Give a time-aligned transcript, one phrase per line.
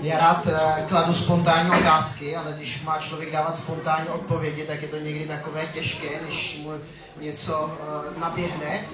[0.00, 4.88] Já rád uh, kladu spontánní otázky, ale když má člověk dávat spontánní odpovědi, tak je
[4.88, 6.72] to někdy takové těžké, když mu
[7.20, 8.84] něco uh, naběhne.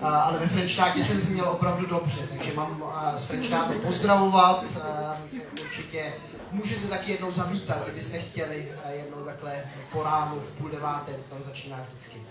[0.00, 2.84] Uh, ale ve Frenštátě jsem si měl opravdu dobře, takže mám
[3.14, 4.64] z Frenštátu pozdravovat.
[5.62, 6.12] Určitě
[6.50, 11.42] můžete taky jednou zavítat, kdybyste chtěli jednou takhle po ránu v půl deváté, to tam
[11.42, 12.22] začíná vždycky.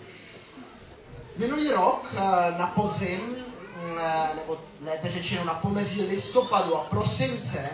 [1.38, 2.14] Minulý rok
[2.58, 3.36] na podzim
[4.36, 7.70] nebo lépe řečeno na pomezí listopadu a prosince,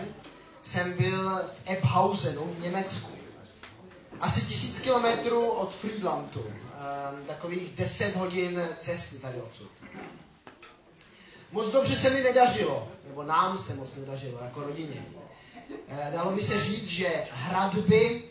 [0.65, 3.11] jsem byl v Ebbhausenu v Německu.
[4.19, 6.39] Asi tisíc kilometrů od Friedlandu.
[6.41, 9.71] Um, takových deset hodin cesty tady odsud.
[11.51, 15.05] Moc dobře se mi nedařilo, nebo nám se moc nedařilo, jako rodině.
[15.87, 18.23] E, dalo by se říct, že hradby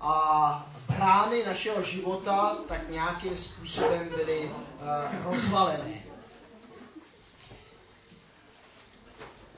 [0.00, 6.02] a brány našeho života tak nějakým způsobem byly uh, rozvalené.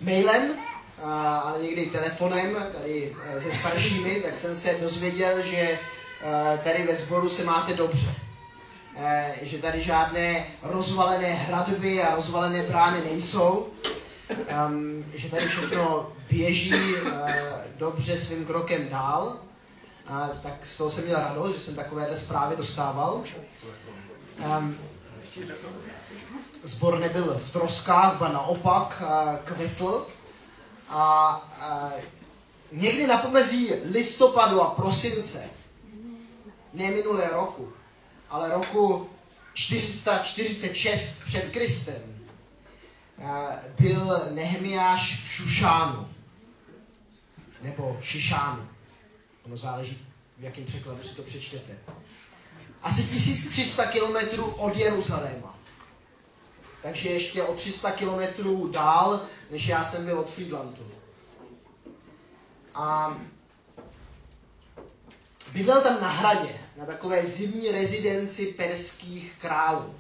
[0.01, 0.70] Mailem
[1.03, 5.79] ale někdy telefonem, tady e, se staršími, tak jsem se dozvěděl, že e,
[6.65, 8.15] tady ve sboru se máte dobře.
[8.97, 13.69] E, že tady žádné rozvalené hradby a rozvalené brány nejsou.
[15.15, 16.75] Že tady všechno běží
[17.77, 19.37] dobře svým krokem dál.
[20.43, 23.23] Tak z toho jsem měl radost, že jsem takovéhle zprávy dostával.
[26.63, 29.03] Zbor nebyl v troskách, ba naopak
[29.45, 30.07] kvetl.
[30.91, 31.91] A, a
[32.73, 35.51] někdy na pomezí listopadu a prosince,
[36.73, 37.73] ne minulé roku,
[38.31, 39.11] ale roku
[39.55, 42.21] 446 před Kristem,
[43.81, 46.09] byl Nehemiáš v Šušánu,
[47.63, 48.69] nebo Šišánu.
[49.45, 50.07] Ono záleží,
[50.39, 51.79] v jakém překladu si to přečtete.
[52.83, 55.60] Asi 1300 kilometrů od Jeruzaléma.
[56.83, 60.87] Takže ještě o 300 kilometrů dál, než já jsem byl od Friedlandu.
[62.75, 63.17] A
[65.53, 69.95] bydlel tam na hradě, na takové zimní rezidenci perských králů.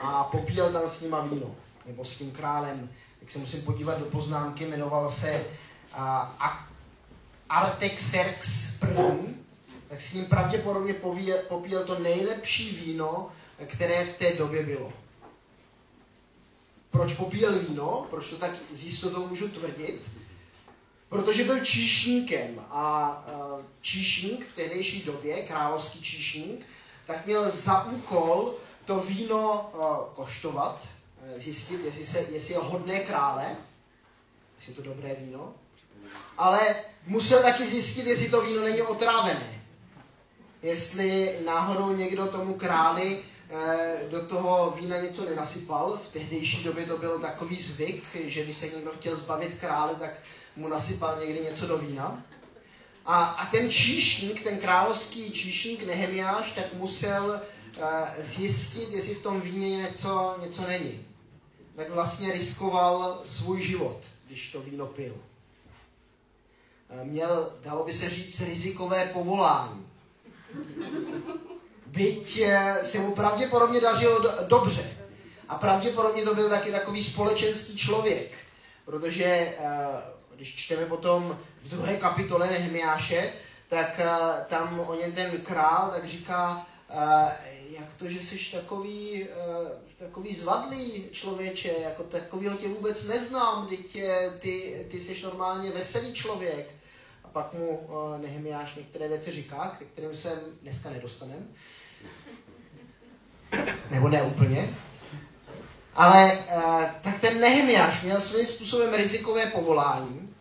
[0.00, 1.54] A popíjel tam s nima víno,
[1.86, 2.90] nebo s tím králem,
[3.20, 5.44] jak se musím podívat do poznámky, jmenoval se
[5.98, 6.02] uh,
[7.48, 9.34] Artaxerxes I,
[9.88, 10.94] tak s ním pravděpodobně
[11.48, 13.30] popíjel to nejlepší víno,
[13.66, 14.92] které v té době bylo.
[16.96, 18.06] Proč popíjel víno?
[18.10, 20.10] Proč to tak s jistotou můžu tvrdit?
[21.08, 23.24] Protože byl číšníkem a
[23.80, 26.66] číšník v tehdejší době, královský číšník,
[27.06, 29.70] tak měl za úkol to víno
[30.14, 30.88] koštovat,
[31.36, 33.56] e, zjistit, jestli, se, jestli je hodné krále,
[34.54, 35.54] jestli je to dobré víno,
[36.38, 36.76] ale
[37.06, 39.62] musel taky zjistit, jestli to víno není otrávené.
[40.62, 43.22] Jestli náhodou někdo tomu králi
[44.10, 46.00] do toho vína něco nenasypal.
[46.04, 50.10] V tehdejší době to byl takový zvyk, že když se někdo chtěl zbavit krále, tak
[50.56, 52.24] mu nasypal někdy něco do vína.
[53.04, 57.40] A, a ten číšník, ten královský číšník Nehemiáš, tak musel
[57.78, 57.84] uh,
[58.18, 61.06] zjistit, jestli v tom víně něco, něco není.
[61.76, 65.16] Tak vlastně riskoval svůj život, když to víno pil.
[66.88, 69.86] Uh, měl, dalo by se říct, rizikové povolání
[71.96, 74.96] byť eh, se mu pravděpodobně dařilo dobře.
[75.48, 78.34] A pravděpodobně to byl taky takový společenský člověk,
[78.84, 79.56] protože eh,
[80.34, 83.32] když čteme potom v druhé kapitole Nehemiáše,
[83.68, 84.06] tak eh,
[84.48, 86.66] tam o něm ten král tak říká,
[87.70, 89.26] jak to, že jsi takový,
[89.96, 93.98] takový zvadlý člověče, jako takovýho tě vůbec neznám, teď
[94.38, 96.74] ty, ty jsi normálně veselý člověk.
[97.24, 101.46] A pak mu Nehemiáš některé věci říká, k kterým se dneska nedostaneme.
[103.90, 104.68] Nebo ne úplně.
[105.94, 110.34] Ale uh, tak ten Nehemiáš měl svým způsobem rizikové povolání,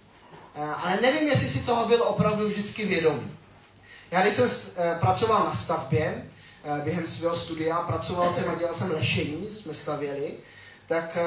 [0.55, 3.31] uh, ale nevím, jestli si toho byl opravdu vždycky vědomý.
[4.11, 6.25] Já když jsem uh, pracoval na stavbě,
[6.83, 10.33] během svého studia, pracoval jsem a dělal jsem lešení, jsme stavěli,
[10.87, 11.17] tak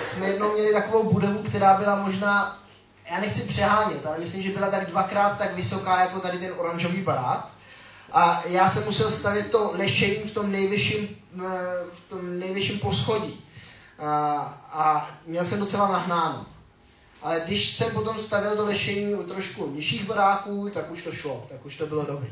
[0.00, 2.62] jsme jednou měli takovou budovu, která byla možná,
[3.10, 7.02] já nechci přehánět, ale myslím, že byla tak dvakrát tak vysoká jako tady ten oranžový
[7.02, 7.48] barák.
[8.16, 11.48] A já jsem musel stavět to lešení v tom nejvyšším, eh,
[11.92, 13.44] v tom nejvyšším poschodí.
[13.98, 14.38] A,
[14.72, 16.46] a měl jsem docela nahnáno.
[17.22, 21.46] Ale když jsem potom stavil to lešení u trošku nižších baráků, tak už to šlo,
[21.48, 22.28] tak už to bylo dobrý.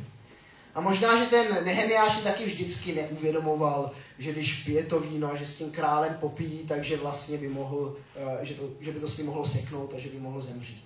[0.75, 5.57] A možná, že ten Nehemiáš taky vždycky neuvědomoval, že když pije to víno že s
[5.57, 9.27] tím králem popíjí, takže vlastně by mohl, eh, že, to, že by to s ním
[9.27, 10.85] mohlo seknout a že by mohl zemřít.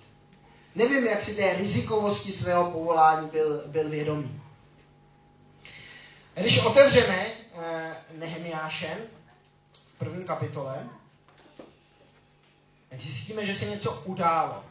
[0.75, 4.41] Nevím, jak si té rizikovosti svého povolání byl, byl vědomý.
[6.33, 8.97] Když otevřeme eh, Nehemiáše
[9.95, 10.89] v prvním kapitole,
[12.89, 14.63] tak zjistíme, že se něco událo.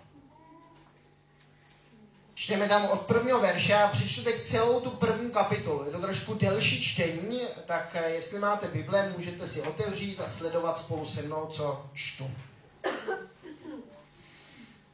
[2.34, 5.84] Čteme tam od prvního verše a přečtu teď celou tu první kapitolu.
[5.84, 10.78] Je to trošku delší čtení, tak eh, jestli máte Bible, můžete si otevřít a sledovat
[10.78, 12.30] spolu se mnou, co čtu.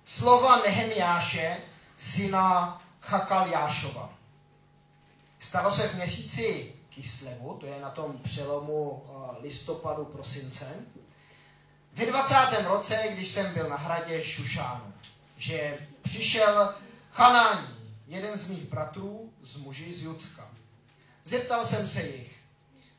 [0.04, 1.56] Slova Nehemiáše,
[1.96, 4.12] syna Chakaljášova.
[5.44, 10.74] Stalo se v měsíci Kislevu, to je na tom přelomu eh, listopadu, prosince,
[11.92, 12.34] ve 20.
[12.64, 14.94] roce, když jsem byl na hradě Šušánu,
[15.36, 16.74] že přišel
[17.10, 17.68] Chanání,
[18.06, 20.48] jeden z mých bratrů, z muži z Judska.
[21.24, 22.42] Zeptal jsem se jich,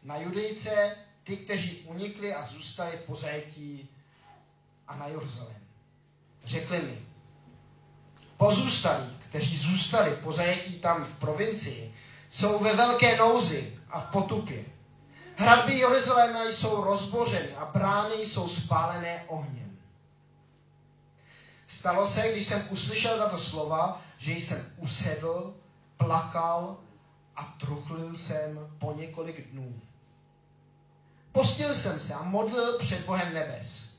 [0.04, 3.90] na Judejce, ty, kteří unikli a zůstali po zajetí
[4.88, 5.64] a na Jeruzalém.
[6.44, 7.06] Řekli mi,
[8.38, 11.96] pozůstalí, kteří zůstali po zajetí tam v provincii,
[12.30, 14.66] jsou ve velké nouzi a v potupě.
[15.36, 19.78] Hradby Jeruzaléma jsou rozbořeny a brány jsou spálené ohněm.
[21.68, 25.54] Stalo se, když jsem uslyšel tato slova, že jsem usedl,
[25.98, 26.78] plakal
[27.36, 29.82] a truchlil jsem po několik dnů.
[31.32, 33.98] Postil jsem se a modlil před Bohem nebes.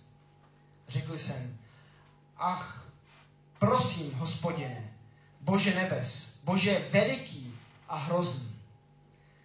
[0.89, 1.59] Řekl jsem,
[2.37, 2.87] ach,
[3.59, 4.95] prosím, hospodine,
[5.41, 7.46] Bože nebes, Bože veliký
[7.89, 8.57] a hrozný,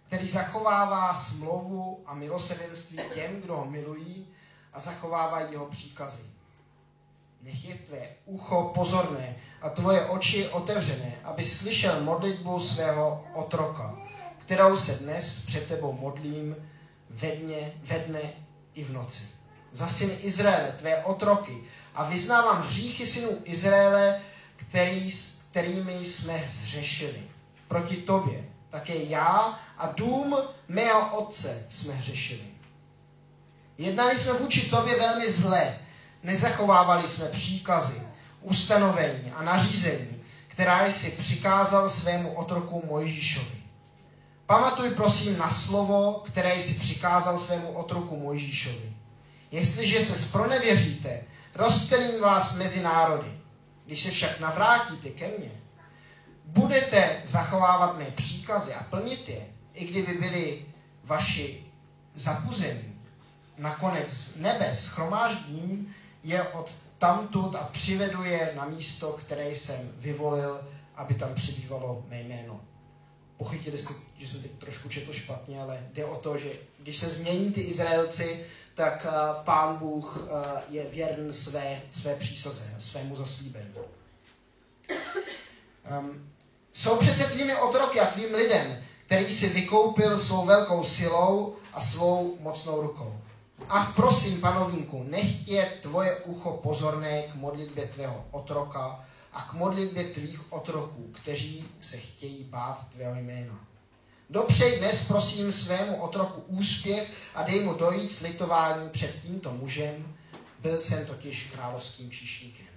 [0.06, 4.26] který zachovává smlouvu a milosedenství těm, kdo ho milují
[4.72, 6.22] a zachovávají jeho příkazy.
[7.42, 13.96] Nech je tvé ucho pozorné a tvoje oči otevřené, aby slyšel modlitbu svého otroka,
[14.38, 16.56] kterou se dnes před tebou modlím
[17.10, 18.32] ve dne, ve dne
[18.74, 19.22] i v noci.
[19.70, 21.64] Za syny Izraele, tvé otroky,
[21.94, 24.20] a vyznávám hříchy synů Izraele,
[24.56, 25.10] který,
[25.50, 27.31] kterými jsme zřešili.
[27.72, 30.36] Proti tobě, také já a dům
[30.68, 32.44] mého otce jsme hřešili.
[33.78, 35.78] Jednali jsme vůči tobě velmi zle,
[36.22, 38.02] nezachovávali jsme příkazy,
[38.40, 43.62] ustanovení a nařízení, která jsi přikázal svému otroku Mojžíšovi.
[44.46, 48.92] Pamatuj prosím na slovo, které jsi přikázal svému otroku Mojžíšovi.
[49.50, 51.20] Jestliže se spronevěříte,
[51.54, 53.38] rozptylím vás mezi národy.
[53.86, 55.61] Když se však navrátíte ke mně,
[56.52, 60.66] budete zachovávat mé příkazy a plnit je, i kdyby byli
[61.04, 61.64] vaši
[62.14, 63.00] zapuzení.
[63.58, 65.94] Nakonec nebe schromáždím
[66.24, 70.60] je od tamtud a přivedu je na místo, které jsem vyvolil,
[70.96, 72.60] aby tam přibývalo mé jméno.
[73.36, 77.08] Pochytili jste, že jsem teď trošku četl špatně, ale jde o to, že když se
[77.08, 80.28] změní ty Izraelci, tak uh, pán Bůh uh,
[80.68, 83.74] je věrn své, své přísaze, svému zaslíbení.
[85.98, 86.31] Um,
[86.72, 92.36] jsou přece tvými otroky a tvým lidem, který si vykoupil svou velkou silou a svou
[92.40, 93.20] mocnou rukou.
[93.68, 100.04] Ach, prosím, panovníku, nech je tvoje ucho pozorné k modlitbě tvého otroka a k modlitbě
[100.04, 103.60] tvých otroků, kteří se chtějí bát tvého jména.
[104.30, 110.16] Dopřej dnes, prosím, svému otroku úspěch a dej mu dojít s litováním před tímto mužem.
[110.58, 112.71] Byl jsem totiž královským číšníkem.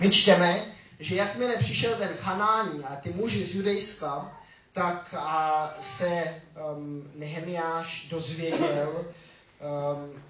[0.00, 0.64] My čteme,
[0.98, 4.40] že jakmile přišel ten Chanání a ty muži z Judejska,
[4.72, 6.42] tak a se
[6.76, 10.22] um, Nehemiáš dozvěděl um,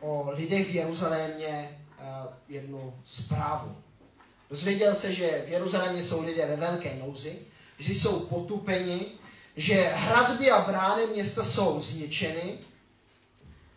[0.00, 3.76] o lidech v Jeruzalémě uh, jednu zprávu.
[4.50, 7.38] Dozvěděl se, že v Jeruzalémě jsou lidé ve velké nouzi,
[7.78, 9.06] že jsou potupeni,
[9.56, 12.58] že hradby a brány města jsou zničeny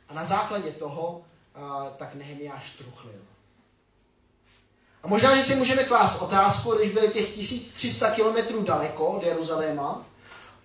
[0.09, 3.34] a na základě toho uh, tak Nehemiáš truchlil.
[5.05, 10.05] A možná, že si můžeme klást otázku, když byl těch 1300 kilometrů daleko od Jeruzaléma,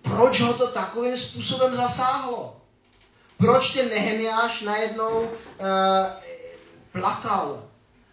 [0.01, 2.55] proč ho to takovým způsobem zasáhlo?
[3.37, 5.27] Proč ten Nehemiáš najednou uh,
[6.91, 7.63] plakal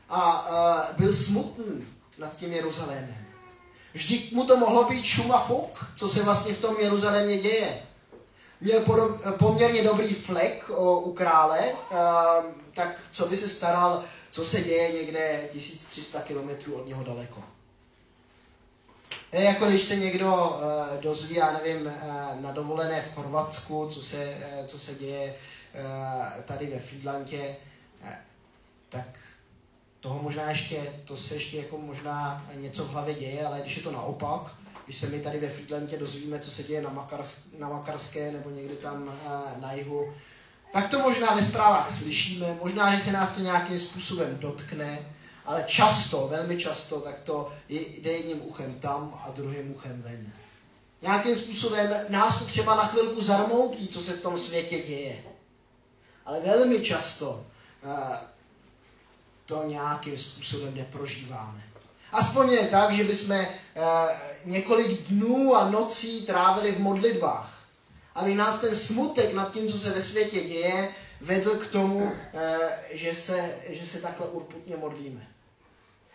[0.09, 1.87] a uh, byl smutný
[2.19, 3.17] nad tím Jeruzalémem?
[3.93, 7.83] Vždyť mu to mohlo být šum a fuk, co se vlastně v tom Jeruzalémě děje.
[8.61, 8.85] Měl
[9.39, 11.99] poměrně dobrý flek u krále, uh,
[12.75, 17.43] tak co by se staral co se děje někde 1300 kilometrů od něho daleko.
[19.33, 24.37] Jako když se někdo uh, dozví, já nevím, uh, na dovolené v Chorvatsku, co se,
[24.61, 25.35] uh, co se děje
[26.45, 27.57] tady ve Friedlandě,
[28.89, 29.07] tak
[30.01, 33.83] toho možná ještě, to se ještě jako možná něco v hlavě děje, ale když je
[33.83, 34.55] to naopak,
[34.89, 38.51] když se my tady ve Friedlandě dozvíme, co se děje na, Makars, na Makarské nebo
[38.51, 40.15] někde tam uh, na jihu,
[40.73, 44.99] tak to možná ve zprávách slyšíme, možná, že se nás to nějakým způsobem dotkne,
[45.45, 50.33] ale často, velmi často, tak to jde jedním uchem tam a druhým uchem ven.
[51.03, 55.25] Nějakým způsobem nás to třeba na chvilku zarmoutí, co se v tom světě děje.
[56.25, 57.47] Ale velmi často
[57.85, 58.17] uh,
[59.47, 61.68] to nějakým způsobem neprožíváme.
[62.13, 63.49] Aspoň je tak, že bychom e,
[64.45, 67.59] několik dnů a nocí trávili v modlitbách.
[68.15, 70.89] Aby nás ten smutek nad tím, co se ve světě děje,
[71.21, 72.59] vedl k tomu, e,
[72.91, 75.29] že, se, že se takhle urputně modlíme.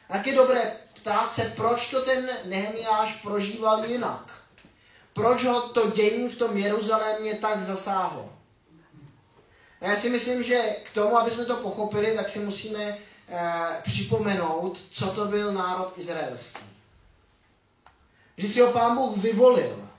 [0.08, 4.34] Tak je dobré ptát se, proč to ten Nehemiáš prožíval jinak.
[5.14, 8.34] Proč ho to dění v tom Jeruzalémě tak zasáhlo.
[9.82, 12.98] A já si myslím, že k tomu, aby jsme to pochopili, tak si musíme eh,
[13.82, 16.64] připomenout, co to byl národ izraelský.
[18.38, 19.90] Že si ho pán Bůh vyvolil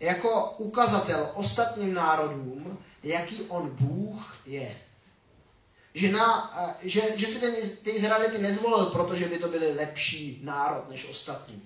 [0.00, 4.76] jako ukazatel ostatním národům, jaký on Bůh je.
[5.94, 10.40] Že, na, eh, že, že si ten, ty Izraelity nezvolil, protože by to byli lepší
[10.42, 11.62] národ než ostatní.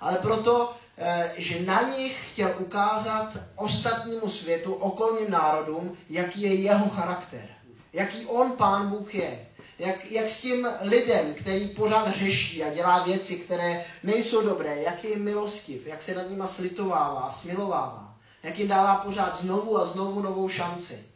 [0.00, 6.88] Ale proto, Eh, že na nich chtěl ukázat ostatnímu světu, okolním národům, jaký je jeho
[6.88, 7.48] charakter.
[7.92, 9.46] Jaký on, pán Bůh, je.
[9.82, 15.04] Jak, jak s tím lidem, který pořád řeší a dělá věci, které nejsou dobré, jak
[15.04, 20.22] je milostiv, jak se nad nima slitovává, smilovává, jak jim dává pořád znovu a znovu
[20.22, 21.06] novou šanci.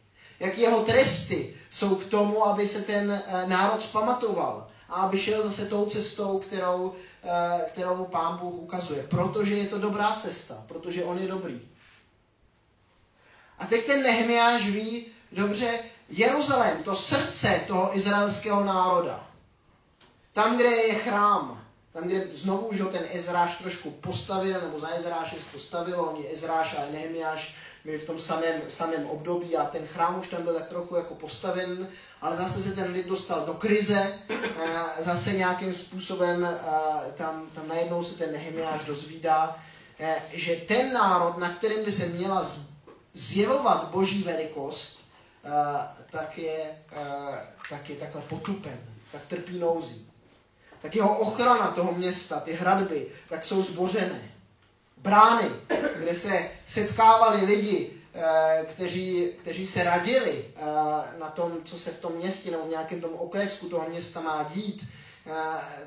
[0.40, 5.42] Jak jeho tresty jsou k tomu, aby se ten eh, národ zpamatoval a aby šel
[5.42, 6.94] zase tou cestou, kterou
[7.28, 9.02] Eh, kterou mu pán Bůh ukazuje.
[9.02, 11.60] Protože je to dobrá cesta, protože on je dobrý.
[13.58, 19.26] A teď ten Nehemiáš ví, dobře, Jeruzalém, to srdce toho izraelského národa,
[20.32, 25.36] tam, kde je chrám, tam, kde znovu že ten Ezráš trošku postavil, nebo za Ezráše
[25.52, 30.28] postavilo, oni Ezráš a Nehemiáš byli v tom samém, samém období a ten chrám už
[30.28, 31.88] tam byl tak trochu jako postaven,
[32.20, 34.18] ale zase se ten lid dostal do krize,
[34.98, 36.48] zase nějakým způsobem
[37.14, 39.56] tam, tam najednou se ten Nehemiáš dozvídá,
[40.32, 42.46] že ten národ, na kterém by se měla
[43.12, 44.95] zjevovat boží velikost,
[46.10, 46.82] tak je,
[47.70, 48.78] tak je takhle potupen,
[49.12, 50.10] tak trpí nouzí.
[50.82, 54.36] Tak jeho ochrana toho města, ty hradby, tak jsou zbořené
[54.96, 55.48] brány,
[55.98, 60.62] kde se setkávali lidi, eh, kteří, kteří se radili eh,
[61.18, 64.42] na tom, co se v tom městě nebo v nějakém tom okresku toho města má
[64.54, 64.86] dít,
[65.26, 65.32] eh,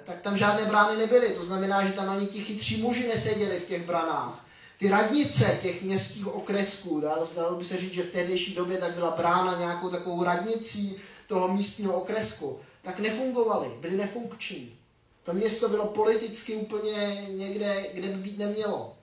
[0.04, 1.30] tak tam žádné brány nebyly.
[1.30, 4.46] To znamená, že tam ani ti chytří muži neseděli v těch branách.
[4.80, 8.94] Ty radnice těch městských okresků, dalo, dalo by se říct, že v tehdejší době tak
[8.94, 14.76] byla brána nějakou takovou radnicí toho místního okresku, tak nefungovaly, byly nefunkční.
[15.24, 18.96] To město bylo politicky úplně někde, kde by být nemělo.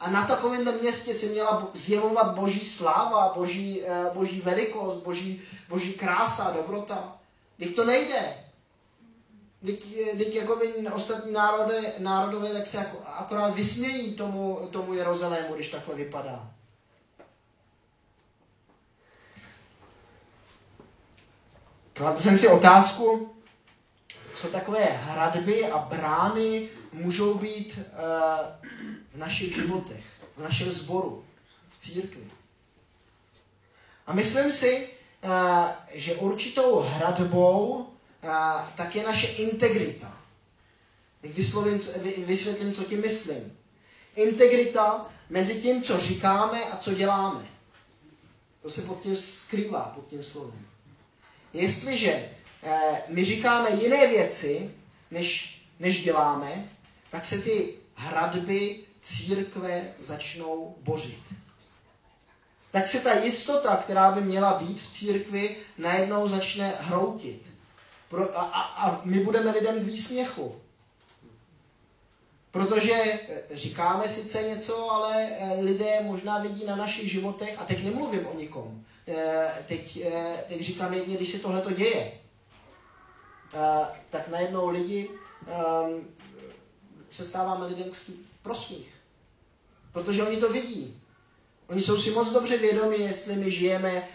[0.00, 5.92] A na takovémhle městě si měla zjevovat boží sláva, boží, eh, boží velikost, boží, boží
[5.92, 7.16] krása, dobrota.
[7.58, 8.43] Teď to nejde.
[9.66, 15.68] Teď jako by ostatní národy, národové tak se jako, akorát vysmějí tomu, tomu Jeruzalému, když
[15.68, 16.50] takhle vypadá.
[21.92, 23.34] Kladl jsem si otázku,
[24.40, 27.84] co takové hradby a brány můžou být uh,
[29.12, 30.04] v našich životech,
[30.36, 31.24] v našem sboru,
[31.70, 32.30] v církvi.
[34.06, 34.88] A myslím si,
[35.24, 35.30] uh,
[35.92, 37.93] že určitou hradbou
[38.76, 40.20] tak je naše integrita.
[41.22, 41.80] Vyslovím,
[42.26, 43.56] vysvětlím, co tím myslím.
[44.16, 47.46] Integrita mezi tím, co říkáme a co děláme.
[48.62, 50.66] To se pod tím skrývá, pod tím slovem.
[51.52, 52.28] Jestliže
[52.66, 54.70] Eh, my říkáme jiné věci,
[55.10, 56.68] než, než děláme,
[57.10, 61.22] tak se ty hradby církve začnou bořit.
[62.70, 67.53] Tak se ta jistota, která by měla být v církvi, najednou začne hroutit.
[68.14, 70.60] Pro, a, a, a my budeme lidem k výsměchu.
[72.50, 77.84] Protože eh, říkáme sice něco, ale eh, lidé možná vidí na našich životech, a teď
[77.84, 78.84] nemluvím o nikom,
[79.66, 80.06] teď,
[80.48, 82.12] teď říkám jedně, když se tohle to děje,
[84.10, 86.08] tak najednou lidi um,
[87.10, 87.96] se stáváme lidem k
[88.42, 88.94] prosmích.
[89.92, 91.00] Protože oni to vidí.
[91.68, 94.08] Oni jsou si moc dobře vědomi, jestli my žijeme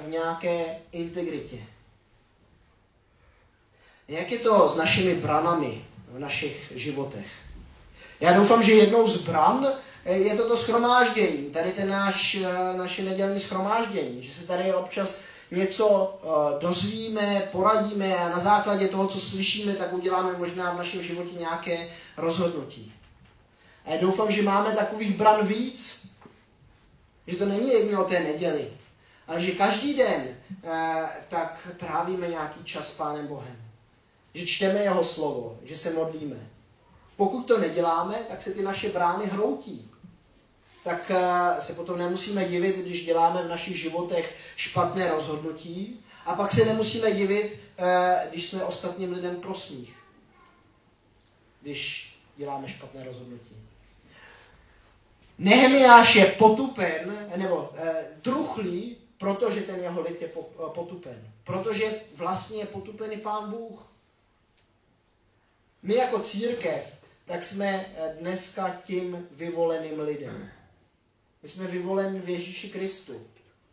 [0.00, 1.58] v nějaké integritě.
[4.10, 7.26] Jak je to s našimi branami v našich životech?
[8.20, 9.66] Já doufám, že jednou z bran
[10.04, 15.22] eh, je toto schromáždění, tady ten náš, eh, naše nedělní schromáždění, že se tady občas
[15.50, 21.02] něco uh, dozvíme, poradíme a na základě toho, co slyšíme, tak uděláme možná v našem
[21.02, 22.94] životě nějaké rozhodnutí.
[23.84, 26.10] A já doufám, že máme takových bran víc,
[27.26, 28.68] že to není jedně o té neděli,
[29.28, 30.28] ale že každý den
[31.28, 33.69] tak trávíme nějaký čas s Pánem Bohem.
[34.34, 36.50] Že čteme Jeho slovo, že se modlíme.
[37.16, 39.90] Pokud to neděláme, tak se ty naše brány hroutí
[40.84, 46.04] tak eh, se potom nemusíme divit, když děláme v našich životech špatné rozhodnutí.
[46.26, 49.96] A pak se nemusíme divit, eh, když jsme ostatním lidem prosmích.
[51.62, 53.56] Když děláme špatné rozhodnutí.
[55.38, 60.30] Nehemiáš je potupen, nebo eh, truchlý, protože ten jeho lid je
[60.74, 61.32] potupen.
[61.44, 63.89] Protože vlastně je potupený pán Bůh.
[65.82, 67.86] My jako církev, tak jsme
[68.20, 70.50] dneska tím vyvoleným lidem.
[71.42, 73.26] My jsme vyvoleni v Ježíši Kristu.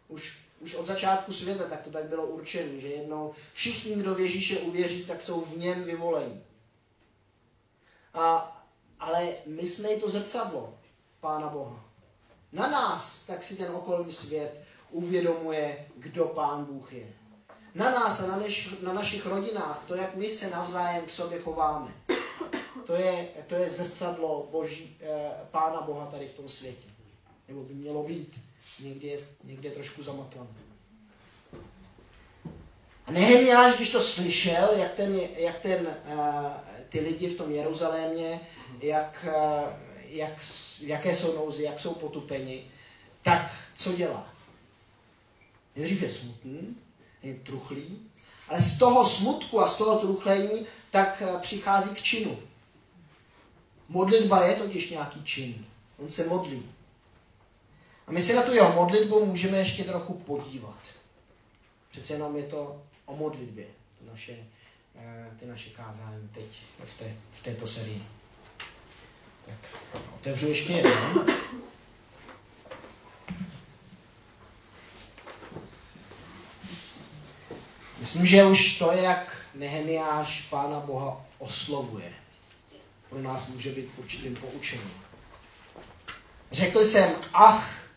[0.07, 4.19] Už, už od začátku světa tak to tak bylo určené, že jednou všichni, kdo v
[4.19, 6.41] Ježíše uvěří, tak jsou v něm vyvoleni.
[8.13, 8.53] A,
[8.99, 10.77] ale my jsme i to zrcadlo
[11.19, 11.85] Pána Boha.
[12.51, 14.61] Na nás tak si ten okolní svět
[14.91, 17.13] uvědomuje, kdo Pán Bůh je.
[17.77, 21.39] Na nás a na, než, na našich rodinách, to, jak my se navzájem k sobě
[21.39, 21.91] chováme,
[22.85, 26.87] to je, to je zrcadlo Boží, eh, Pána Boha tady v tom světě
[27.47, 28.39] nebo by mělo být.
[28.79, 29.19] Někdy
[29.61, 30.49] je trošku zamatlané.
[33.05, 36.45] A Nehemiáš, když to slyšel, jak, ten, jak ten, uh,
[36.89, 38.39] ty lidi v tom Jeruzalémě,
[38.81, 39.69] jak, uh,
[40.05, 40.43] jak,
[40.81, 42.71] jaké jsou nouzy, jak jsou potupeni,
[43.23, 44.33] tak co dělá?
[45.75, 46.75] Nejdřív je smutný,
[47.23, 48.09] je truchlý,
[48.49, 52.39] ale z toho smutku a z toho truchlení tak uh, přichází k činu.
[53.89, 55.65] Modlitba je totiž nějaký čin.
[55.97, 56.63] On se modlí.
[58.07, 60.77] A my se na tu jeho modlitbu můžeme ještě trochu podívat.
[61.91, 63.65] Přece jenom je to o modlitbě,
[63.99, 64.37] to naše,
[64.95, 68.03] eh, ty naše kázání teď v, té, v této sérii.
[69.45, 69.57] Tak
[70.15, 71.25] otevřu ještě jedno.
[78.17, 82.13] Myslím, že už to, jak Nehemiáš Pána Boha oslovuje,
[83.09, 84.91] pro nás může být určitým poučením.
[86.51, 87.87] Řekl jsem, ach,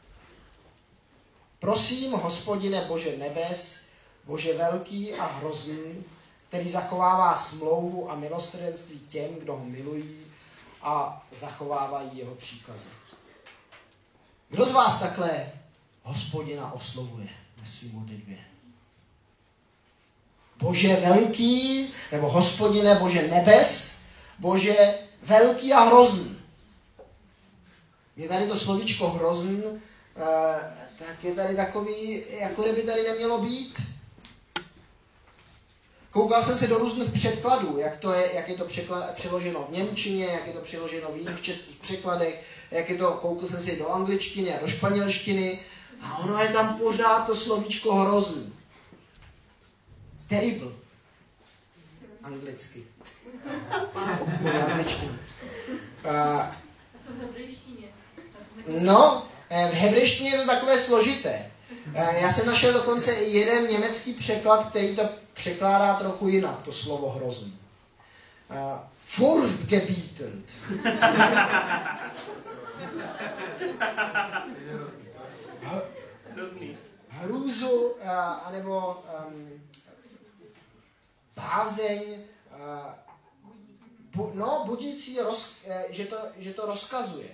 [1.61, 3.89] Prosím, hospodine Bože nebes,
[4.25, 6.05] Bože velký a hrozný,
[6.49, 10.27] který zachovává smlouvu a milosrdenství těm, kdo ho milují
[10.83, 12.89] a zachovávají jeho příkazy.
[14.49, 15.53] Kdo z vás takhle
[16.03, 18.50] hospodina oslovuje ve svým modlitbě?
[20.61, 24.01] Bože velký, nebo hospodine Bože nebes,
[24.39, 26.37] Bože velký a hrozný.
[28.17, 30.21] Je tady to slovíčko hrozný, eh,
[30.99, 33.83] tak je tady takový, jako kdyby tady nemělo být.
[36.11, 39.73] Koukal jsem se do různých překladů, jak, to je, jak je to překlad, přeloženo v
[39.73, 43.77] Němčině, jak je to přeloženo v jiných českých překladech, jak je to, koukal jsem se
[43.77, 45.61] do angličtiny a do španělštiny
[46.01, 48.53] a ono je tam pořád to slovíčko hrozný.
[50.31, 50.73] Terrible.
[52.23, 52.85] Anglicky.
[56.05, 56.47] Uh,
[58.81, 61.51] no, Eh, v hebrejštině je to takové složité.
[61.95, 66.73] Eh, já jsem našel dokonce i jeden německý překlad, který to překládá trochu jinak, to
[66.73, 67.59] slovo hrozný.
[68.51, 68.57] Uh,
[69.05, 70.53] Furchtgebietend.
[76.35, 76.79] Hrozný.
[77.09, 78.11] Hrůzu, uh,
[78.45, 79.63] anebo um,
[81.51, 82.93] bázeň, uh,
[84.17, 87.29] bu, no, budící, roz, uh, že, to, že to rozkazuje.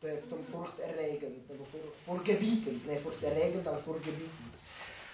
[0.00, 1.64] To je v tom Furchterregend, nebo
[2.04, 4.54] Furgebietend, ne Furchterregend, ale Furgebietend.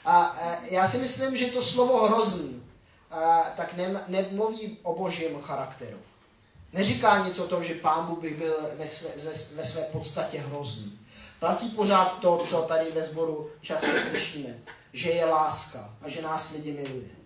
[0.04, 2.64] A, a já si myslím, že to slovo hrozný
[3.56, 5.98] tak ne, nemluví o božím charakteru.
[6.72, 10.38] Neříká nic o tom, že pán Bůh by byl ve své, ve, ve své podstatě
[10.38, 10.98] hrozný.
[11.38, 14.58] Platí pořád to, co tady ve sboru často slyšíme,
[14.92, 17.23] že je láska a že nás lidi miluje.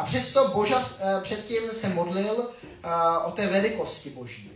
[0.00, 2.88] A přesto Boža eh, předtím se modlil eh,
[3.24, 4.52] o té velikosti Boží.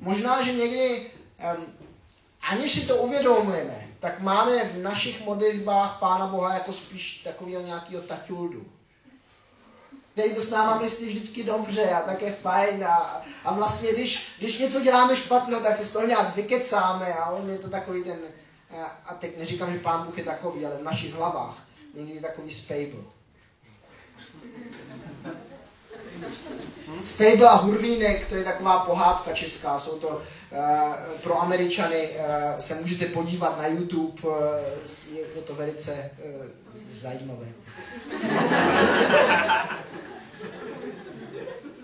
[0.00, 1.10] Možná, že někdy,
[2.50, 8.02] aniž si to uvědomujeme, tak máme v našich modlitbách Pána Boha jako spíš takového nějakého
[8.02, 8.66] taťuldu.
[10.12, 14.58] Který to s náma myslí vždycky dobře a také fajn a, a vlastně, když, když
[14.58, 18.18] něco děláme špatno, tak se z toho nějak vykecáme a on je to takový ten,
[19.04, 21.58] a teď neříkám, že Pán Bůh je takový, ale v našich hlavách
[21.94, 23.04] někdy takový spejbl.
[27.02, 30.20] Stable a Hurvínek, to je taková pohádka česká, jsou to uh,
[31.22, 34.36] pro Američany, uh, se můžete podívat na YouTube, uh,
[35.12, 36.46] je, je to velice uh,
[36.90, 37.46] zajímavé.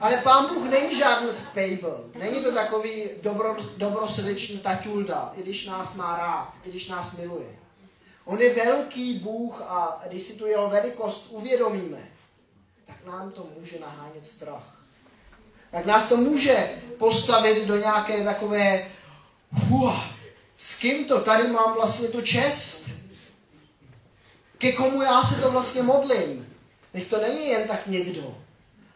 [0.01, 1.97] Ale pán Bůh není žádný stable.
[2.19, 7.49] Není to takový dobro, dobrosrdečný taťulda, i když nás má rád, i když nás miluje.
[8.25, 12.09] On je velký Bůh a když si tu jeho velikost uvědomíme,
[12.91, 14.77] tak nám to může nahánět strach.
[15.71, 18.91] Tak nás to může postavit do nějaké takové,
[19.53, 20.05] hua,
[20.57, 23.01] s kým to tady mám vlastně tu čest?
[24.61, 26.57] ke komu já se to vlastně modlím.
[26.93, 28.35] Teď to není jen tak někdo.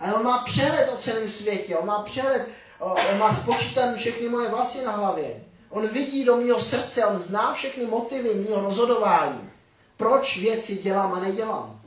[0.01, 2.49] Ale on má přehled o celém světě, on má přehled,
[2.81, 5.45] on má spočítan všechny moje vlasy na hlavě.
[5.71, 9.51] On vidí do mého srdce, on zná všechny motivy mého rozhodování.
[9.97, 11.81] Proč věci dělám a nedělám.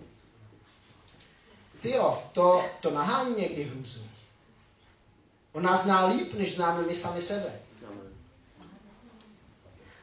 [1.87, 3.99] Ty jo, to, to nahání někdy hrůzu.
[5.53, 7.59] On nás zná líp, než známe my sami sebe.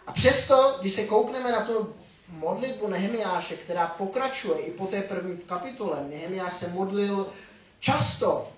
[0.07, 1.95] A přesto, když se koukneme na tu
[2.29, 7.27] modlitbu Nehemiáše, která pokračuje i po té první kapitole, Nehemiáš se modlil
[7.81, 8.49] často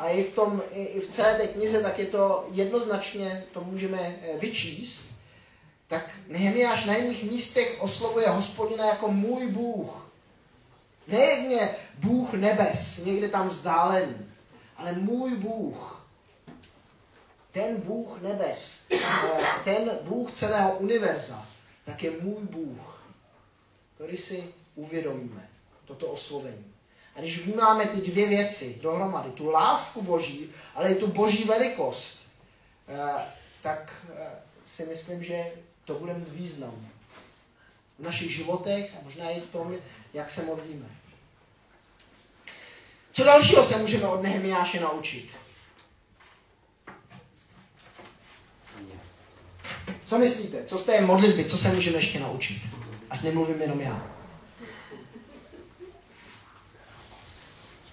[0.00, 4.16] a i v, tom, i v celé té knize, tak je to jednoznačně, to můžeme
[4.22, 5.10] eh, vyčíst,
[5.86, 10.03] tak Nehemiáš na jiných místech oslovuje hospodina jako můj Bůh.
[11.06, 14.30] Ne Bůh nebes, někde tam vzdálený,
[14.76, 16.04] ale můj Bůh
[17.54, 21.46] ten Bůh nebes, eh, ten Bůh celého univerza,
[21.84, 23.02] tak je můj Bůh,
[23.94, 25.48] který si uvědomíme,
[25.84, 26.64] toto oslovení.
[27.16, 32.28] A když vnímáme ty dvě věci dohromady, tu lásku Boží, ale i tu Boží velikost,
[32.88, 33.24] eh,
[33.62, 34.30] tak eh,
[34.66, 35.52] si myslím, že
[35.84, 36.88] to bude mít význam
[37.98, 39.74] v našich životech a možná i v tom,
[40.12, 40.86] jak se modlíme.
[43.12, 45.30] Co dalšího se můžeme od Nehemiáše naučit?
[50.06, 50.64] Co myslíte?
[50.66, 51.44] Co z té modlitby?
[51.44, 52.62] Co se můžeme ještě naučit?
[53.10, 54.06] Ať nemluvím jenom já.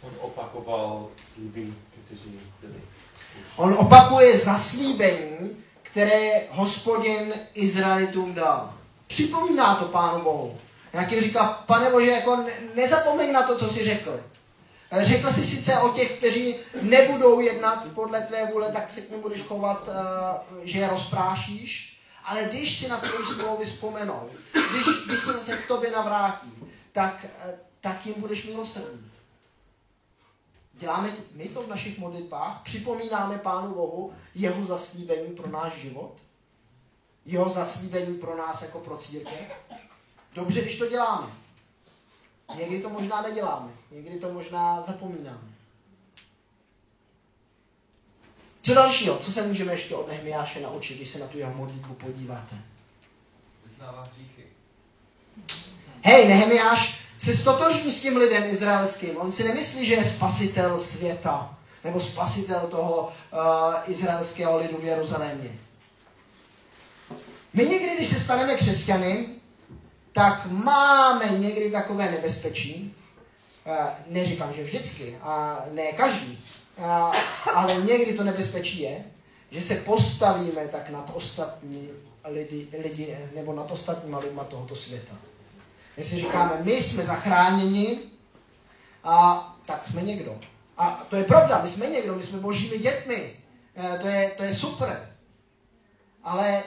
[0.02, 2.82] On opakoval slíbení, kteří byli.
[3.56, 8.81] On opakuje zaslíbení, které hospodin Izraelitům dal.
[9.12, 10.58] Připomíná to Pánu Bohu.
[10.94, 12.46] Jak jim říká, pane Bože, jako
[12.76, 14.20] nezapomeň na to, co jsi řekl.
[15.02, 19.22] Řekl jsi sice o těch, kteří nebudou jednat podle tvé vůle, tak se k ním
[19.22, 22.02] budeš chovat, eh, že je rozprášíš.
[22.24, 26.54] Ale když si na tvoji smlouvy vzpomenou, když, když se zase k tobě navrátí,
[26.92, 29.12] tak, eh, tak jim budeš milosrdný.
[30.74, 36.16] Děláme my to v našich modlitbách, připomínáme Pánu Bohu jeho zaslíbení pro náš život,
[37.26, 39.52] jeho zaslíbení pro nás jako pro církev.
[40.34, 41.28] Dobře, když to děláme.
[42.58, 45.52] Někdy to možná neděláme, někdy to možná zapomínáme.
[48.62, 49.18] Co dalšího?
[49.18, 52.56] Co se můžeme ještě od Nehemiáše naučit, když se na tu jeho modlitbu podíváte?
[53.64, 54.44] Vyznává hříchy.
[56.02, 59.18] Hej, Nehemiáš se stotožní s tím lidem izraelským.
[59.18, 65.60] On si nemyslí, že je spasitel světa, nebo spasitel toho uh, izraelského lidu v Jeruzalémě.
[67.54, 69.28] My někdy, když se staneme křesťany,
[70.12, 72.96] tak máme někdy takové nebezpečí,
[73.66, 73.74] uh,
[74.08, 76.46] neříkám, že vždycky, a ne každý,
[77.54, 79.04] ale někdy to nebezpečí je,
[79.52, 81.90] že se postavíme tak nad ostatní
[82.26, 85.14] lidi, lidi nebo nad ostatníma lidma tohoto světa.
[85.98, 88.00] Jestli říkáme, my jsme zachráněni,
[89.04, 90.40] a tak jsme někdo.
[90.78, 93.36] A to je pravda, my jsme někdo, my jsme božími dětmi.
[93.76, 95.10] E, to je, to je super.
[96.24, 96.64] Ale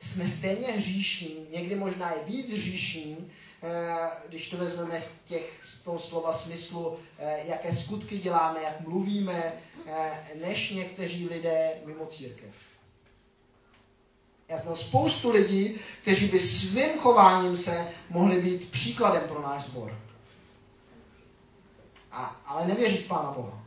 [0.00, 3.30] jsme stejně hříšní, někdy možná i víc hříšní,
[3.62, 8.80] Eh, když to vezmeme v těch, z toho slova smyslu, eh, jaké skutky děláme, jak
[8.80, 9.52] mluvíme,
[9.86, 12.54] eh, než někteří lidé mimo církev.
[14.48, 19.98] Já znám spoustu lidí, kteří by svým chováním se mohli být příkladem pro náš sbor.
[22.12, 23.64] A, ale nevěří v Pána Boha.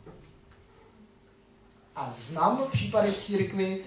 [1.95, 3.85] A znám případy církvy,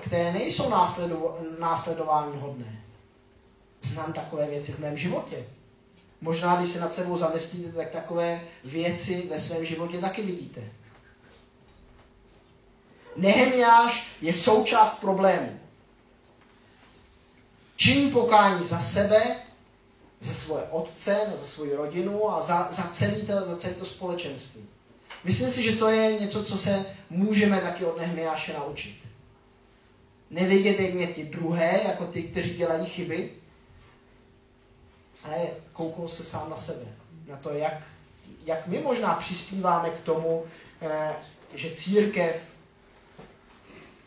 [0.00, 2.84] které nejsou následo, následování hodné.
[3.80, 5.46] Znám takové věci v mém životě.
[6.20, 10.60] Možná, když se nad sebou zamyslíte, tak takové věci ve svém životě taky vidíte.
[13.16, 15.60] Nehemiáš je součást problému.
[17.76, 19.36] Činí pokání za sebe,
[20.20, 24.66] za svoje otce, za svoji rodinu a za, za, celý to, za celé to společenství.
[25.24, 29.07] Myslím si, že to je něco, co se můžeme taky od Nehemiáše naučit.
[30.30, 33.30] Nevidět mě ti druhé, jako ty, kteří dělají chyby,
[35.24, 36.86] ale kouknul se sám na sebe.
[37.26, 37.82] Na to, jak,
[38.44, 40.46] jak my možná přispíváme k tomu,
[40.82, 41.16] eh,
[41.54, 42.36] že církev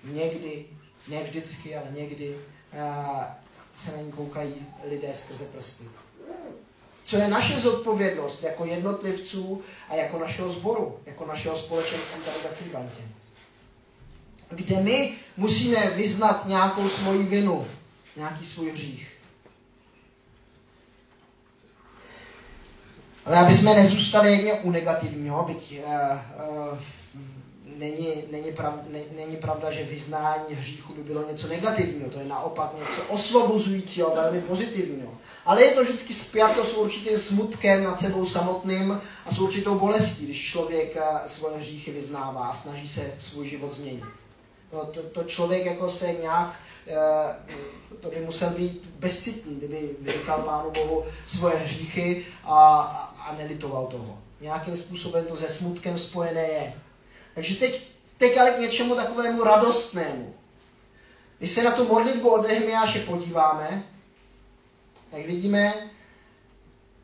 [0.03, 0.65] někdy,
[1.07, 2.37] ne vždycky, ale někdy
[2.73, 3.35] eh,
[3.75, 5.83] se na ní koukají lidé skrze prsty.
[7.03, 12.49] Co je naše zodpovědnost jako jednotlivců a jako našeho sboru, jako našeho společenství tady ve
[12.49, 13.01] Fribantě.
[14.51, 17.67] Kde my musíme vyznat nějakou svoji vinu,
[18.15, 19.07] nějaký svůj hřích.
[23.25, 26.79] Ale aby jsme nezůstali někde u negativního, byť uh, uh,
[27.81, 32.09] není, není, prav, ne, není pravda, že vyznání hříchu by bylo něco negativního.
[32.09, 35.17] To je naopak něco osvobozujícího, velmi pozitivního.
[35.45, 40.25] Ale je to vždycky spjato s určitým smutkem nad sebou samotným a s určitou bolestí,
[40.25, 44.03] když člověk eh, svoje hříchy vyznává a snaží se svůj život změnit.
[44.73, 46.95] No, to, to člověk jako se nějak, eh,
[47.99, 52.79] to by musel být bezcitný, kdyby vyříkal Pánu Bohu svoje hříchy a,
[53.19, 54.19] a nelitoval toho.
[54.41, 56.73] Nějakým způsobem to se smutkem spojené je.
[57.35, 60.35] Takže teď, teď ale k něčemu takovému radostnému.
[61.37, 63.83] Když se na tu modlitbu od Nehemiáše podíváme,
[65.11, 65.89] tak vidíme,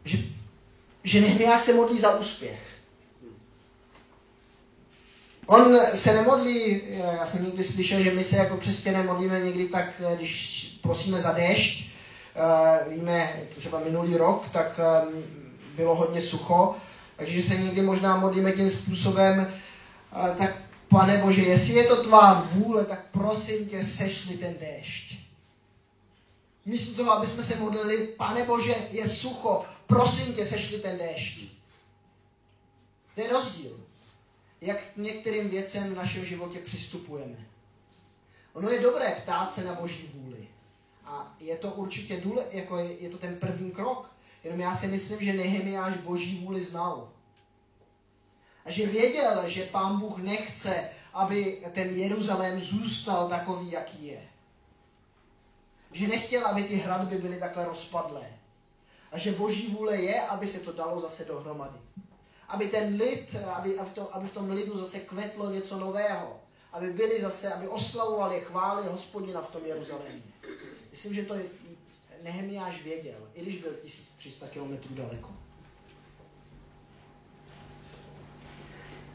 [0.03, 0.17] že,
[1.03, 2.66] že Nehemiáš se modlí za úspěch.
[5.47, 10.01] On se nemodlí, já jsem někdy slyšel, že my se jako křesťané modlíme někdy tak,
[10.15, 11.89] když prosíme za déšť,
[12.35, 15.07] eh, víme, třeba minulý rok, tak eh,
[15.75, 16.75] bylo hodně sucho,
[17.15, 19.53] takže se někdy možná modlíme tím způsobem,
[20.13, 20.55] eh, tak
[20.89, 25.17] pane Bože, jestli je to tvá vůle, tak prosím tě, sešli ten déšť.
[26.65, 31.39] Místo toho, aby jsme se modlili, pane Bože, je sucho, prosím tě, sešli ten déšť.
[33.15, 33.87] To je rozdíl.
[34.61, 37.37] Jak k některým věcem v našem životě přistupujeme.
[38.53, 40.47] Ono je dobré ptát se na Boží vůli.
[41.05, 44.11] A je to určitě důle, jako je, je to ten první krok.
[44.43, 47.11] Jenom já si myslím, že Nehemiáš Boží vůli znal.
[48.65, 54.27] A že věděl, že pán Bůh nechce, aby ten Jeruzalém zůstal takový, jaký je.
[55.91, 58.27] Že nechtěl, aby ty hradby byly takhle rozpadlé.
[59.11, 61.79] A že boží vůle je, aby se to dalo zase dohromady.
[62.47, 66.39] Aby ten lid, aby, aby, to, aby v tom lidu zase kvetlo něco nového.
[66.73, 70.31] Aby byli zase, aby oslavovali, chválili hospodina v tom Jeruzalémě.
[70.91, 71.35] Myslím, že to
[72.23, 75.29] Nehemiáš věděl, i když byl 1300 kilometrů daleko.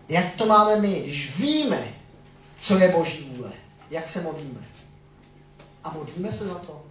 [0.09, 1.03] Jak to máme my?
[1.37, 1.95] Víme,
[2.57, 3.53] co je Boží vůle.
[3.91, 4.69] Jak se modlíme?
[5.85, 6.87] A modlíme se za to?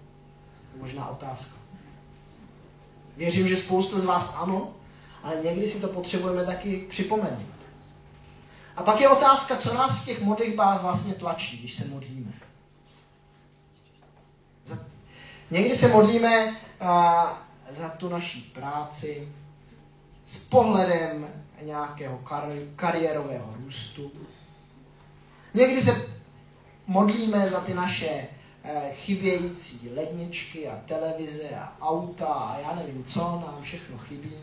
[0.76, 1.56] Možná otázka.
[3.18, 4.74] Věřím, že spousta z vás ano,
[5.24, 7.52] ale někdy si to potřebujeme taky připomenout.
[8.76, 12.32] A pak je otázka, co nás v těch modlitbách vlastně tlačí, když se modlíme.
[14.66, 14.78] Za...
[15.52, 16.58] Někdy se modlíme uh,
[17.70, 19.28] za tu naší práci
[20.26, 21.28] s pohledem
[21.62, 24.12] nějakého kari- kariérového růstu.
[25.54, 26.06] Někdy se
[26.88, 28.28] modlíme za ty naše
[28.64, 34.34] eh, chybějící ledničky a televize a auta a já nevím co, nám všechno chybí.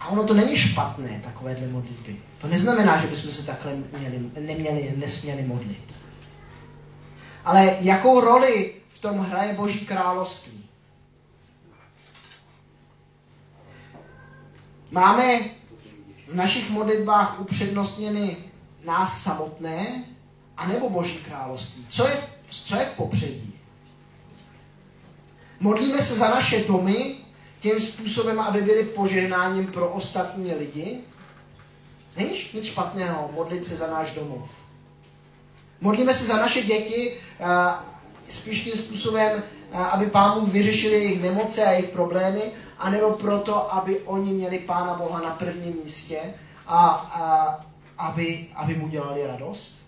[0.00, 2.16] A ono to není špatné, takovéhle modlitby.
[2.38, 5.94] To neznamená, že bychom se takhle měli, neměli, nesměli modlit.
[7.44, 10.64] Ale jakou roli v tom hraje Boží království?
[14.90, 15.40] Máme
[16.28, 18.36] v našich modlitbách upřednostněny
[18.84, 20.04] nás samotné,
[20.56, 21.86] anebo Boží království?
[21.88, 22.16] Co je,
[22.50, 23.54] co je v popředí?
[25.60, 27.16] Modlíme se za naše domy
[27.66, 31.00] tím způsobem, aby byly požehnáním pro ostatní lidi?
[32.16, 34.50] Není nic špatného modlit se za náš domov.
[35.80, 37.12] Modlíme se za naše děti
[38.28, 42.42] spíš tím způsobem, aby Pán Bůh vyřešil jejich nemoce a jejich problémy,
[42.78, 46.20] anebo proto, aby oni měli Pána Boha na prvním místě
[46.66, 47.66] a, a
[47.98, 49.85] aby, aby mu dělali radost?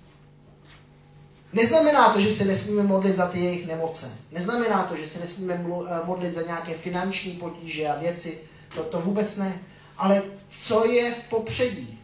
[1.52, 4.18] Neznamená to, že se nesmíme modlit za ty jejich nemoce.
[4.32, 8.40] Neznamená to, že se nesmíme eh, modlit za nějaké finanční potíže a věci.
[8.74, 9.58] To, to vůbec ne.
[9.96, 12.00] Ale co je v popředí?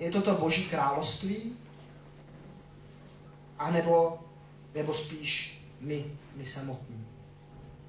[0.00, 1.56] Je to to boží království?
[3.58, 4.18] A nebo,
[4.74, 6.04] nebo spíš my,
[6.36, 7.06] my samotní?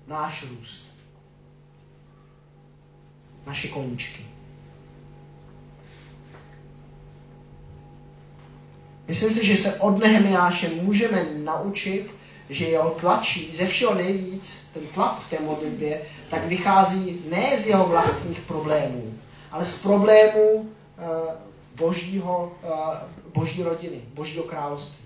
[0.07, 0.93] Náš růst
[3.45, 4.25] naše koníčky.
[9.07, 12.15] Myslím si, že se od Nehemiáše můžeme naučit,
[12.49, 17.67] že jeho tlačí ze všeho nejvíc, ten tlak v té modlitbě, tak vychází ne z
[17.67, 19.13] jeho vlastních problémů,
[19.51, 20.65] ale z problémů uh,
[21.75, 22.71] božího, uh,
[23.33, 25.03] boží rodiny, božího království.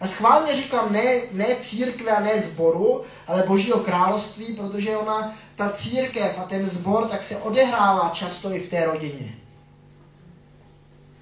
[0.00, 5.70] A schválně říkám ne, ne církve a ne zboru, ale božího království, protože ona ta
[5.70, 9.39] církev a ten zbor tak se odehrává často i v té rodině.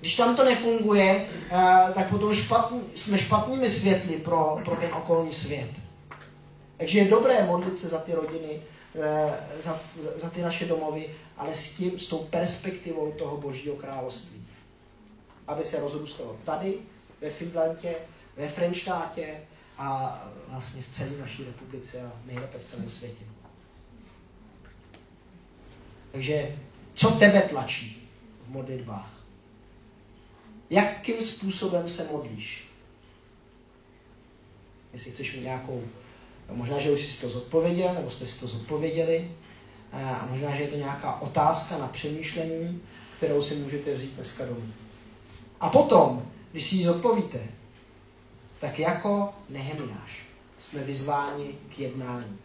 [0.00, 5.32] Když tam to nefunguje, eh, tak potom špatný, jsme špatnými světly pro, pro ten okolní
[5.32, 5.70] svět.
[6.76, 8.62] Takže je dobré modlit se za ty rodiny,
[8.94, 9.80] eh, za,
[10.16, 14.46] za ty naše domovy, ale s tím, s tou perspektivou toho božího království.
[15.46, 16.74] Aby se rozrůstalo tady,
[17.20, 17.94] ve Finlandě,
[18.36, 19.40] ve Frenštátě
[19.78, 23.24] a vlastně v celé naší republice a nejlépe v celém světě.
[26.12, 26.56] Takže
[26.94, 28.10] co tebe tlačí
[28.46, 29.17] v modlitbách?
[30.70, 32.68] Jakým způsobem se modlíš?
[34.92, 35.84] Jestli chceš mít nějakou
[36.52, 39.30] Možná, že už jsi to zodpověděl, nebo jste si to zodpověděli.
[39.92, 42.82] A možná, že je to nějaká otázka na přemýšlení,
[43.16, 44.72] kterou si můžete vzít dneska domů.
[45.60, 47.40] A potom, když si ji zodpovíte,
[48.58, 50.26] tak jako Nehemiáš
[50.58, 52.38] jsme vyzváni k jednání.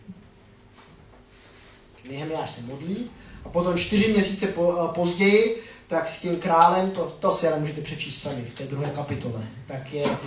[2.10, 3.10] Nehemiáš se modlí
[3.46, 7.82] a potom čtyři měsíce po, později, tak s tím králem, to, to si ale můžete
[7.82, 10.18] přečíst sami v té druhé kapitole, tak je,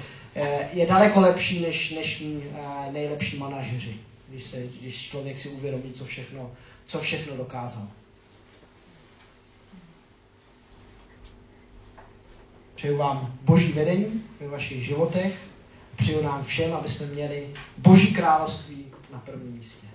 [0.72, 2.24] je daleko lepší než, než
[2.92, 3.96] nejlepší manažeři,
[4.28, 6.52] když, se, když člověk si uvědomí, co všechno,
[6.86, 7.88] co všechno dokázal.
[12.74, 15.38] Přeju vám boží vedení ve vašich životech.
[15.96, 19.86] Přeju nám všem, aby jsme měli boží království na prvním místě.